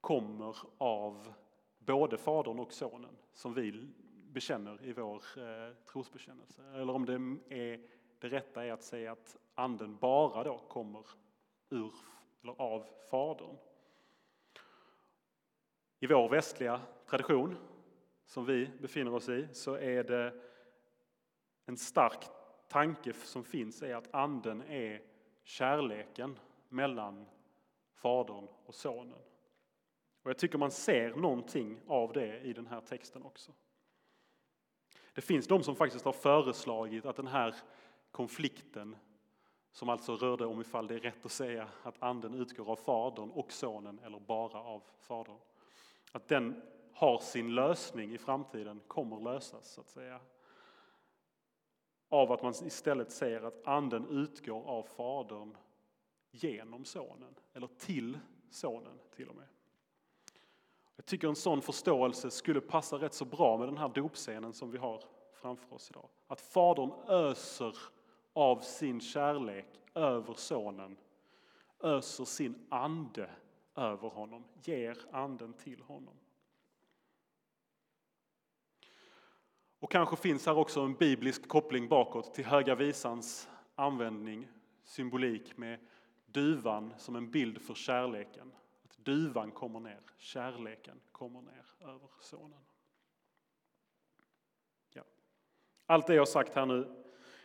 kommer 0.00 0.56
av 0.78 1.32
både 1.78 2.18
Fadern 2.18 2.58
och 2.58 2.72
Sonen 2.72 3.16
som 3.32 3.54
vi 3.54 3.88
bekänner 4.32 4.84
i 4.84 4.92
vår 4.92 5.22
eh, 5.36 5.74
trosbekännelse. 5.92 6.62
Eller 6.74 6.92
om 6.92 7.04
det, 7.04 7.14
är, 7.56 7.80
det 8.18 8.28
rätta 8.28 8.64
är 8.64 8.72
att 8.72 8.82
säga 8.82 9.12
att 9.12 9.36
anden 9.54 9.96
bara 9.96 10.44
då 10.44 10.58
kommer 10.58 11.06
ur, 11.70 11.92
eller 12.42 12.60
av 12.60 12.86
Fadern. 13.10 13.56
I 16.00 16.06
vår 16.06 16.28
västliga 16.28 16.80
tradition 17.06 17.56
som 18.26 18.44
vi 18.44 18.70
befinner 18.80 19.14
oss 19.14 19.28
i 19.28 19.48
så 19.52 19.74
är 19.74 20.04
det 20.04 20.34
en 21.66 21.76
stark 21.76 22.24
tanke 22.68 23.12
som 23.12 23.44
finns 23.44 23.82
är 23.82 23.94
att 23.94 24.14
anden 24.14 24.62
är 24.62 25.02
kärleken 25.48 26.38
mellan 26.68 27.26
Fadern 27.94 28.48
och 28.66 28.74
Sonen. 28.74 29.18
Och 30.22 30.30
jag 30.30 30.38
tycker 30.38 30.58
man 30.58 30.70
ser 30.70 31.14
någonting 31.14 31.80
av 31.86 32.12
det 32.12 32.40
i 32.40 32.52
den 32.52 32.66
här 32.66 32.80
texten 32.80 33.22
också. 33.22 33.52
Det 35.14 35.20
finns 35.20 35.46
de 35.46 35.62
som 35.62 35.76
faktiskt 35.76 36.04
har 36.04 36.12
föreslagit 36.12 37.06
att 37.06 37.16
den 37.16 37.26
här 37.26 37.54
konflikten, 38.10 38.96
som 39.72 39.88
alltså 39.88 40.16
rörde 40.16 40.46
om 40.46 40.60
ifall 40.60 40.86
det 40.86 40.94
är 40.94 40.98
rätt 41.00 41.24
att 41.24 41.32
säga 41.32 41.68
att 41.82 42.02
anden 42.02 42.34
utgår 42.34 42.70
av 42.70 42.76
Fadern 42.76 43.30
och 43.30 43.52
Sonen 43.52 43.98
eller 44.04 44.20
bara 44.20 44.60
av 44.60 44.82
Fadern, 44.98 45.38
att 46.12 46.28
den 46.28 46.62
har 46.92 47.18
sin 47.18 47.54
lösning 47.54 48.14
i 48.14 48.18
framtiden, 48.18 48.80
kommer 48.86 49.20
lösas 49.20 49.72
så 49.72 49.80
att 49.80 49.88
säga. 49.88 50.20
Av 52.08 52.32
att 52.32 52.42
man 52.42 52.54
istället 52.66 53.10
säger 53.10 53.42
att 53.42 53.66
anden 53.66 54.08
utgår 54.08 54.68
av 54.68 54.82
Fadern 54.82 55.56
genom 56.30 56.84
Sonen, 56.84 57.34
eller 57.54 57.66
till 57.66 58.18
Sonen 58.50 58.98
till 59.16 59.28
och 59.28 59.36
med. 59.36 59.46
Jag 60.96 61.06
tycker 61.06 61.28
en 61.28 61.36
sån 61.36 61.62
förståelse 61.62 62.30
skulle 62.30 62.60
passa 62.60 62.96
rätt 62.96 63.14
så 63.14 63.24
bra 63.24 63.56
med 63.56 63.68
den 63.68 63.76
här 63.78 63.88
dopscenen 63.88 64.52
som 64.52 64.70
vi 64.70 64.78
har 64.78 65.02
framför 65.32 65.74
oss 65.74 65.90
idag. 65.90 66.08
Att 66.26 66.40
Fadern 66.40 66.92
öser 67.08 67.76
av 68.32 68.60
sin 68.60 69.00
kärlek 69.00 69.66
över 69.94 70.34
Sonen, 70.34 70.96
öser 71.80 72.24
sin 72.24 72.66
ande 72.68 73.30
över 73.74 74.08
honom, 74.08 74.44
ger 74.62 74.98
anden 75.12 75.52
till 75.52 75.82
honom. 75.82 76.14
Och 79.80 79.90
kanske 79.90 80.16
finns 80.16 80.46
här 80.46 80.58
också 80.58 80.80
en 80.80 80.94
biblisk 80.94 81.48
koppling 81.48 81.88
bakåt 81.88 82.34
till 82.34 82.44
Höga 82.44 82.74
Visans 82.74 83.48
användning, 83.74 84.48
symbolik 84.84 85.56
med 85.56 85.78
duvan 86.26 86.94
som 86.98 87.16
en 87.16 87.30
bild 87.30 87.62
för 87.62 87.74
kärleken. 87.74 88.52
Att 88.84 89.04
duvan 89.04 89.50
kommer 89.50 89.80
ner, 89.80 90.00
kärleken 90.16 91.00
kommer 91.12 91.42
ner 91.42 91.64
över 91.80 92.08
sonen. 92.20 92.60
Ja. 94.90 95.02
Allt 95.86 96.06
det 96.06 96.14
jag 96.14 96.20
har 96.20 96.26
sagt 96.26 96.54
här 96.54 96.66
nu 96.66 97.04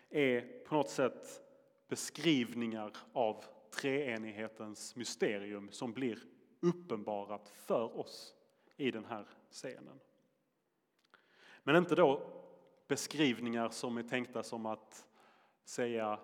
är 0.10 0.64
på 0.66 0.76
något 0.76 0.90
sätt 0.90 1.42
beskrivningar 1.88 2.92
av 3.14 3.44
treenighetens 3.70 4.96
mysterium 4.96 5.72
som 5.72 5.94
blir 5.94 6.20
uppenbarat 6.60 7.50
för 7.50 8.00
oss 8.00 8.36
i 8.78 8.92
den 8.92 9.06
här 9.06 9.28
scenen. 9.52 10.00
Men 11.64 11.76
inte 11.76 11.96
då 11.96 12.22
beskrivningar 12.88 13.70
som 13.70 13.98
är 13.98 14.04
tänkta 14.04 14.44
som 14.44 14.66
att 14.66 15.06
säga 15.64 16.20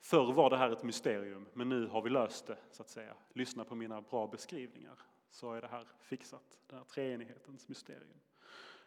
Förr 0.00 0.32
var 0.32 0.50
det 0.50 0.56
här 0.56 0.70
ett 0.70 0.82
mysterium, 0.82 1.46
men 1.52 1.68
nu 1.68 1.86
har 1.86 2.02
vi 2.02 2.10
löst 2.10 2.46
det, 2.46 2.56
så 2.70 2.82
att 2.82 2.88
säga. 2.88 3.14
Lyssna 3.32 3.64
på 3.64 3.74
mina 3.74 4.00
bra 4.00 4.26
beskrivningar, 4.26 4.98
så 5.30 5.52
är 5.52 5.60
det 5.60 5.68
här 5.68 5.86
fixat, 6.00 6.58
den 6.66 6.78
här 6.78 6.84
treenighetens 6.84 7.68
mysterium. 7.68 8.20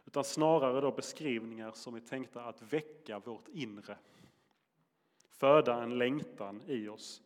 Utan 0.05 0.23
snarare 0.23 0.81
då 0.81 0.91
beskrivningar 0.91 1.71
som 1.71 1.95
är 1.95 1.99
tänkta 1.99 2.43
att 2.43 2.61
väcka 2.61 3.19
vårt 3.19 3.47
inre. 3.47 3.97
Föda 5.29 5.83
en 5.83 5.97
längtan 5.97 6.61
i 6.65 6.87
oss, 6.87 7.21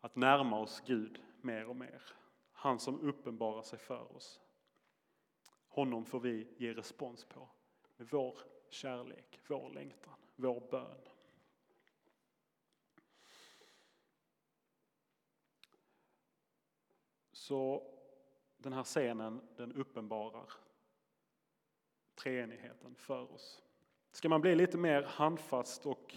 att 0.00 0.16
närma 0.16 0.60
oss 0.60 0.82
Gud 0.86 1.20
mer 1.40 1.68
och 1.68 1.76
mer. 1.76 2.02
Han 2.52 2.78
som 2.78 3.00
uppenbarar 3.00 3.62
sig 3.62 3.78
för 3.78 4.16
oss. 4.16 4.40
Honom 5.74 6.04
får 6.04 6.20
vi 6.20 6.46
ge 6.56 6.72
respons 6.72 7.24
på 7.24 7.48
med 7.96 8.08
vår 8.10 8.38
kärlek, 8.68 9.40
vår 9.48 9.70
längtan, 9.70 10.14
vår 10.36 10.60
bön. 10.70 11.00
Så 17.32 17.90
den 18.56 18.72
här 18.72 18.84
scenen 18.84 19.40
den 19.56 19.72
uppenbarar 19.72 20.52
treenigheten 22.14 22.94
för 22.94 23.32
oss. 23.32 23.62
Ska 24.10 24.28
man 24.28 24.40
bli 24.40 24.54
lite 24.54 24.78
mer 24.78 25.02
handfast 25.02 25.86
och 25.86 26.14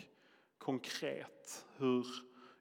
konkret 0.58 1.66
hur 1.78 2.06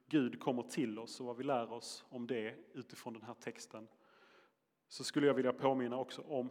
Gud 0.05 0.39
kommer 0.39 0.63
till 0.63 0.99
oss 0.99 1.19
och 1.19 1.25
vad 1.25 1.37
vi 1.37 1.43
lär 1.43 1.71
oss 1.71 2.05
om 2.09 2.27
det 2.27 2.55
utifrån 2.73 3.13
den 3.13 3.23
här 3.23 3.33
texten 3.33 3.87
så 4.87 5.03
skulle 5.03 5.27
jag 5.27 5.33
vilja 5.33 5.53
påminna 5.53 5.97
också 5.97 6.21
om 6.21 6.49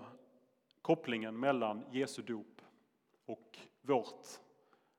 kopplingen 0.85 1.41
mellan 1.41 1.85
Jesu 1.91 2.23
dop 2.23 2.63
och 3.25 3.59
vårt 3.81 4.27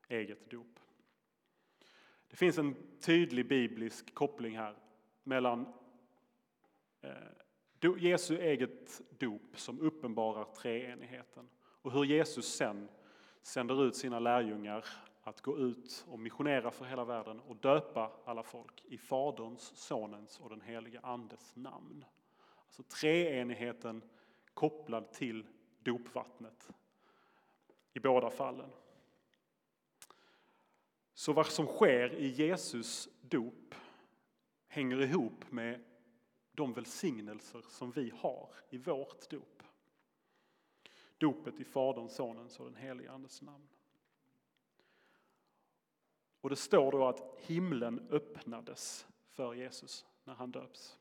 eget 0.08 0.50
dop. 0.50 0.80
Det 2.28 2.36
finns 2.36 2.58
en 2.58 2.76
tydlig 3.00 3.48
biblisk 3.48 4.13
koppling 4.13 4.58
här 4.58 4.76
mellan 5.24 5.74
eh, 7.02 7.98
Jesu 7.98 8.38
eget 8.38 9.02
dop 9.19 9.60
som 9.60 9.80
uppenbarar 9.80 10.45
treenigheten 10.45 11.50
och 11.58 11.91
hur 11.91 12.04
Jesus 12.04 12.56
sen 12.56 12.89
sänder 13.41 13.86
ut 13.88 13.95
sina 13.95 14.19
lärjungar 14.19 14.86
att 15.24 15.41
gå 15.41 15.58
ut 15.58 16.06
och 16.08 16.19
missionera 16.19 16.71
för 16.71 16.86
hela 16.86 17.06
världen 17.06 17.39
och 17.39 17.56
döpa 17.56 18.12
alla 18.26 18.43
folk 18.43 18.84
i 18.86 18.98
Faderns, 18.98 19.62
Sonens 19.76 20.39
och 20.39 20.50
den 20.50 20.62
helige 20.62 21.00
Andes 21.04 21.56
namn. 21.56 22.06
Alltså 22.65 22.84
treenigheten 22.84 24.02
kopplad 24.54 25.12
till 25.12 25.45
dopvattnet 25.86 26.74
i 27.93 28.00
båda 28.00 28.30
fallen. 28.30 28.69
Så 31.13 31.34
vad 31.34 31.48
som 31.48 31.65
sker 31.65 32.13
i 32.13 32.28
Jesus 32.28 33.10
dop 33.21 33.76
hänger 34.67 35.02
ihop 35.02 35.52
med 35.52 35.84
de 36.52 36.74
välsignelser 36.74 37.62
som 37.69 37.91
vi 37.91 38.10
har 38.10 38.50
i 38.69 38.78
vårt 38.78 39.30
dop. 39.30 39.63
Dopet 41.17 41.60
i 41.60 41.63
Faderns, 41.63 42.15
Sonens 42.15 42.60
och 42.60 42.65
den 42.65 42.76
helige 42.76 43.12
Andes 43.12 43.41
namn. 43.41 43.67
Och 46.41 46.50
det 46.50 46.56
står 46.56 46.91
då 46.91 47.08
att 47.08 47.39
himlen 47.39 48.08
öppnades 48.10 49.08
för 49.30 49.54
Jesus 49.54 50.06
när 50.24 50.34
han 50.34 50.52
döps. 50.52 51.00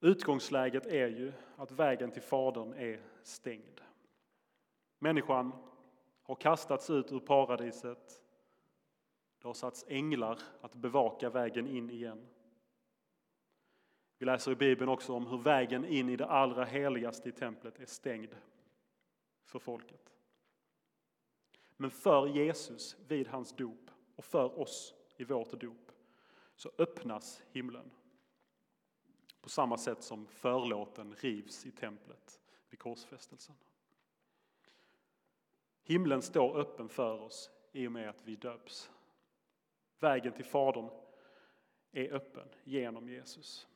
Utgångsläget 0.00 0.86
är 0.86 1.08
ju 1.08 1.32
att 1.56 1.70
vägen 1.70 2.10
till 2.10 2.22
Fadern 2.22 2.72
är 2.72 3.00
stängd. 3.22 3.80
Människan 4.98 5.52
har 6.22 6.34
kastats 6.34 6.90
ut 6.90 7.12
ur 7.12 7.20
paradiset. 7.20 8.22
Det 9.38 9.48
har 9.48 9.54
satts 9.54 9.84
änglar 9.88 10.38
att 10.60 10.74
bevaka 10.74 11.30
vägen 11.30 11.66
in 11.66 11.90
igen. 11.90 12.26
Vi 14.18 14.26
läser 14.26 14.52
i 14.52 14.56
Bibeln 14.56 14.88
också 14.88 15.12
om 15.14 15.26
hur 15.26 15.38
vägen 15.38 15.84
in 15.84 16.08
i 16.08 16.16
det 16.16 16.26
allra 16.26 16.64
heligaste 16.64 17.28
i 17.28 17.32
templet 17.32 17.80
är 17.80 17.86
stängd 17.86 18.36
för 19.44 19.58
folket. 19.58 20.14
Men 21.76 21.90
för 21.90 22.26
Jesus 22.26 22.96
vid 23.08 23.28
hans 23.28 23.52
dop 23.52 23.90
och 24.16 24.24
för 24.24 24.58
oss 24.58 24.94
i 25.16 25.24
vårt 25.24 25.60
dop 25.60 25.92
så 26.54 26.70
öppnas 26.78 27.42
himlen. 27.52 27.90
På 29.48 29.52
samma 29.52 29.76
sätt 29.76 30.02
som 30.02 30.26
förlåten 30.26 31.14
rivs 31.14 31.66
i 31.66 31.70
templet 31.70 32.40
vid 32.70 32.78
korsfästelsen. 32.78 33.54
Himlen 35.82 36.22
står 36.22 36.58
öppen 36.58 36.88
för 36.88 37.20
oss 37.20 37.50
i 37.72 37.86
och 37.86 37.92
med 37.92 38.08
att 38.08 38.22
vi 38.24 38.36
döps. 38.36 38.90
Vägen 39.98 40.32
till 40.32 40.44
Fadern 40.44 40.90
är 41.92 42.12
öppen 42.12 42.48
genom 42.64 43.08
Jesus. 43.08 43.68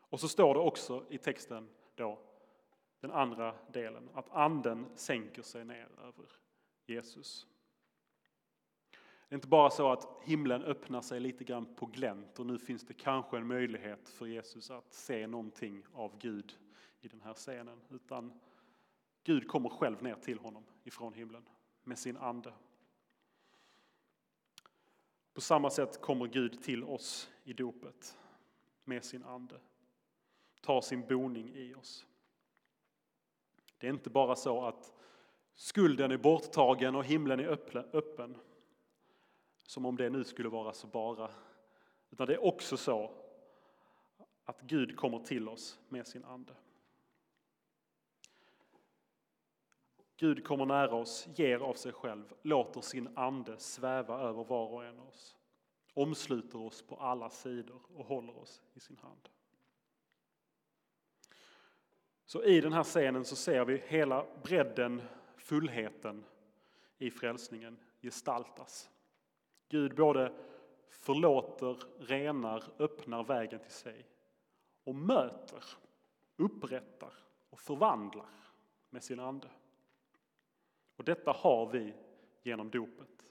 Och 0.00 0.20
så 0.20 0.28
står 0.28 0.54
det 0.54 0.60
också 0.60 1.04
i 1.10 1.18
texten 1.18 1.68
då, 1.94 2.18
den 3.00 3.10
andra 3.10 3.54
delen, 3.72 4.08
att 4.14 4.30
anden 4.30 4.86
sänker 4.94 5.42
sig 5.42 5.64
ner 5.64 5.88
över 5.98 6.26
Jesus. 6.86 7.46
Det 9.28 9.34
är 9.34 9.36
inte 9.36 9.48
bara 9.48 9.70
så 9.70 9.92
att 9.92 10.08
himlen 10.22 10.62
öppnar 10.62 11.00
sig 11.00 11.20
lite 11.20 11.44
grann 11.44 11.74
på 11.74 11.86
glänt 11.86 12.38
och 12.38 12.46
nu 12.46 12.58
finns 12.58 12.86
det 12.86 12.94
kanske 12.94 13.36
en 13.36 13.46
möjlighet 13.46 14.08
för 14.08 14.26
Jesus 14.26 14.70
att 14.70 14.94
se 14.94 15.26
någonting 15.26 15.82
av 15.94 16.18
Gud 16.18 16.58
i 17.00 17.08
den 17.08 17.20
här 17.20 17.34
scenen, 17.34 17.80
utan 17.90 18.40
Gud 19.24 19.48
kommer 19.48 19.68
själv 19.68 20.02
ner 20.02 20.14
till 20.14 20.38
honom 20.38 20.64
ifrån 20.84 21.14
himlen 21.14 21.48
med 21.82 21.98
sin 21.98 22.16
ande. 22.16 22.52
På 25.34 25.40
samma 25.40 25.70
sätt 25.70 26.00
kommer 26.00 26.26
Gud 26.26 26.62
till 26.62 26.84
oss 26.84 27.30
i 27.44 27.52
dopet 27.52 28.18
med 28.84 29.04
sin 29.04 29.24
ande, 29.24 29.60
tar 30.60 30.80
sin 30.80 31.06
boning 31.06 31.54
i 31.54 31.74
oss. 31.74 32.06
Det 33.78 33.86
är 33.86 33.90
inte 33.90 34.10
bara 34.10 34.36
så 34.36 34.64
att 34.64 34.92
skulden 35.54 36.10
är 36.10 36.16
borttagen 36.16 36.94
och 36.94 37.04
himlen 37.04 37.40
är 37.40 37.48
öppen, 37.92 38.36
som 39.68 39.86
om 39.86 39.96
det 39.96 40.10
nu 40.10 40.24
skulle 40.24 40.48
vara 40.48 40.72
så 40.72 40.86
bara. 40.86 41.30
Utan 42.10 42.26
det 42.26 42.34
är 42.34 42.44
också 42.44 42.76
så 42.76 43.10
att 44.44 44.60
Gud 44.60 44.96
kommer 44.96 45.18
till 45.18 45.48
oss 45.48 45.78
med 45.88 46.06
sin 46.06 46.24
ande. 46.24 46.54
Gud 50.16 50.44
kommer 50.44 50.66
nära 50.66 50.94
oss, 50.94 51.28
ger 51.34 51.58
av 51.58 51.74
sig 51.74 51.92
själv, 51.92 52.34
låter 52.42 52.80
sin 52.80 53.08
ande 53.18 53.58
sväva 53.58 54.20
över 54.20 54.44
var 54.44 54.68
och 54.68 54.84
en 54.84 54.98
av 54.98 55.08
oss. 55.08 55.36
Omsluter 55.94 56.58
oss 56.58 56.82
på 56.82 56.96
alla 56.96 57.30
sidor 57.30 57.80
och 57.94 58.04
håller 58.04 58.38
oss 58.38 58.62
i 58.74 58.80
sin 58.80 58.98
hand. 58.98 59.28
Så 62.24 62.44
i 62.44 62.60
den 62.60 62.72
här 62.72 62.84
scenen 62.84 63.24
så 63.24 63.36
ser 63.36 63.64
vi 63.64 63.76
hela 63.86 64.26
bredden, 64.42 65.02
fullheten 65.36 66.24
i 66.98 67.10
frälsningen 67.10 67.78
gestaltas. 68.02 68.90
Gud 69.68 69.94
både 69.94 70.32
förlåter, 70.88 71.76
renar, 71.98 72.64
öppnar 72.78 73.24
vägen 73.24 73.60
till 73.60 73.72
sig 73.72 74.06
och 74.84 74.94
möter, 74.94 75.64
upprättar 76.36 77.12
och 77.50 77.60
förvandlar 77.60 78.30
med 78.90 79.04
sin 79.04 79.20
ande. 79.20 79.48
Och 80.96 81.04
detta 81.04 81.32
har 81.32 81.66
vi 81.66 81.94
genom 82.42 82.70
dopet. 82.70 83.26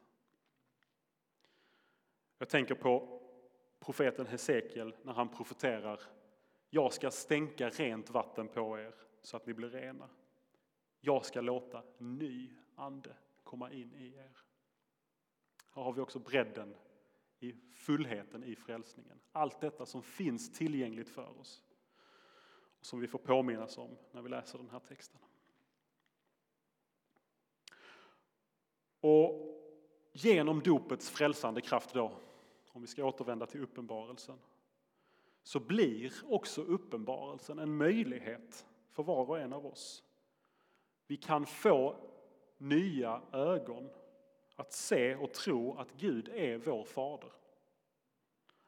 Jag 2.37 2.49
tänker 2.49 2.75
på 2.75 3.21
profeten 3.79 4.27
Hesekiel 4.27 4.95
när 5.03 5.13
han 5.13 5.29
profeterar 5.29 5.99
Jag 6.69 6.93
ska 6.93 7.11
stänka 7.11 7.69
rent 7.69 8.09
vatten 8.09 8.47
på 8.47 8.79
er 8.79 8.95
så 9.21 9.37
att 9.37 9.45
ni 9.45 9.53
blir 9.53 9.69
rena. 9.69 10.09
Jag 10.99 11.25
ska 11.25 11.41
låta 11.41 11.83
ny 11.97 12.51
ande 12.75 13.15
komma 13.43 13.71
in 13.71 13.93
i 13.93 14.15
er. 14.17 14.46
Här 15.77 15.83
har 15.83 15.93
vi 15.93 16.01
också 16.01 16.19
bredden 16.19 16.75
i 17.39 17.53
fullheten 17.73 18.43
i 18.43 18.55
frälsningen. 18.55 19.19
Allt 19.31 19.61
detta 19.61 19.85
som 19.85 20.03
finns 20.03 20.53
tillgängligt 20.53 21.09
för 21.09 21.39
oss 21.39 21.63
och 22.79 22.85
som 22.85 22.99
vi 22.99 23.07
får 23.07 23.19
påminnas 23.19 23.77
om 23.77 23.97
när 24.11 24.21
vi 24.21 24.29
läser 24.29 24.57
den 24.57 24.69
här 24.69 24.79
texten. 24.79 25.19
Och 28.99 29.47
genom 30.11 30.59
dopets 30.59 31.09
frälsande 31.09 31.61
kraft 31.61 31.93
då, 31.93 32.11
om 32.67 32.81
vi 32.81 32.87
ska 32.87 33.05
återvända 33.05 33.45
till 33.45 33.63
uppenbarelsen, 33.63 34.39
så 35.43 35.59
blir 35.59 36.13
också 36.25 36.61
uppenbarelsen 36.61 37.59
en 37.59 37.77
möjlighet 37.77 38.67
för 38.91 39.03
var 39.03 39.29
och 39.29 39.39
en 39.39 39.53
av 39.53 39.65
oss. 39.65 40.03
Vi 41.07 41.17
kan 41.17 41.45
få 41.45 41.95
nya 42.57 43.21
ögon 43.31 43.89
att 44.57 44.73
se 44.73 45.15
och 45.15 45.33
tro 45.33 45.77
att 45.77 45.93
Gud 45.97 46.29
är 46.29 46.57
vår 46.57 46.83
fader. 46.83 47.31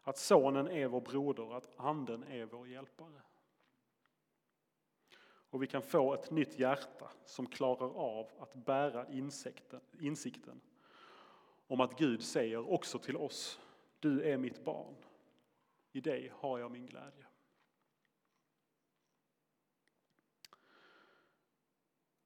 Att 0.02 0.18
sonen 0.18 0.68
är 0.68 0.88
vår 0.88 1.02
broder, 1.02 1.58
att 1.58 1.70
anden 1.76 2.24
är 2.24 2.46
vår 2.46 2.68
hjälpare. 2.68 3.22
Och 5.50 5.64
vi 5.64 5.68
kan 5.68 5.82
få 5.82 6.14
ett 6.14 6.32
nytt 6.32 6.60
hjärta 6.60 7.12
som 7.26 7.46
klarar 7.46 7.98
av 7.98 8.32
att 8.40 8.56
bära 8.56 9.08
insikten, 9.08 9.82
insikten 10.00 10.62
om 11.68 11.82
att 11.82 11.98
Gud 11.98 12.24
säger 12.24 12.72
också 12.72 13.00
till 13.00 13.18
oss, 13.18 13.60
du 14.00 14.24
är 14.24 14.38
mitt 14.38 14.64
barn, 14.64 14.96
i 15.92 16.02
dig 16.02 16.32
har 16.36 16.60
jag 16.60 16.72
min 16.72 16.86
glädje. 16.86 17.26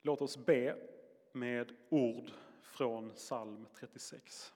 Låt 0.01 0.21
oss 0.21 0.37
be 0.37 0.77
med 1.31 1.75
ord 1.89 2.31
från 2.63 3.11
psalm 3.11 3.67
36. 3.73 4.53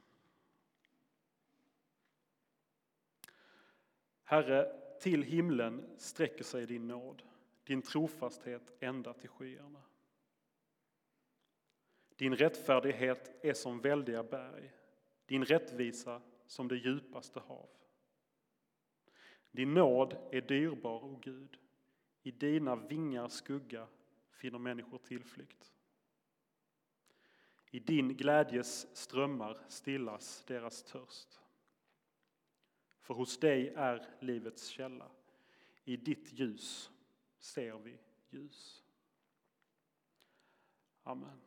Herre, 4.24 4.74
till 5.02 5.24
himlen 5.24 5.96
sträcker 5.98 6.44
sig 6.44 6.66
din 6.66 6.88
nåd 6.88 7.24
din 7.68 7.82
trofasthet 7.82 8.74
ända 8.80 9.14
till 9.14 9.30
skyarna. 9.30 9.82
Din 12.16 12.36
rättfärdighet 12.36 13.46
är 13.46 13.54
som 13.54 13.82
väldiga 13.82 14.24
berg, 14.24 14.72
din 15.26 15.46
rättvisa 15.46 16.22
som 16.46 16.68
det 16.68 16.76
djupaste 16.76 17.40
hav. 17.40 17.70
Din 19.52 19.74
nåd 19.74 20.18
är 20.32 20.42
dyrbar, 20.42 21.04
o 21.04 21.20
Gud. 21.24 21.58
I 22.24 22.32
dina 22.32 22.76
vingars 22.76 23.32
skugga 23.32 23.88
finner 24.32 24.60
människor 24.60 24.98
tillflykt. 24.98 25.74
I 27.72 27.80
din 27.80 28.18
glädjes 28.18 28.88
strömmar 28.98 29.66
stillas 29.68 30.44
deras 30.48 30.84
törst. 30.84 31.40
För 33.00 33.14
hos 33.14 33.40
dig 33.40 33.68
är 33.70 34.08
livets 34.20 34.68
källa. 34.68 35.12
I 35.84 35.98
ditt 35.98 36.34
ljus 36.34 36.92
ser 37.40 37.78
vi 37.78 37.98
ljus. 38.30 38.84
Amen. 41.04 41.47